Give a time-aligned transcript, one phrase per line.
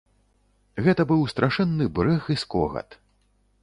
[0.85, 2.89] Гэта быў страшэнны брэх і скогат.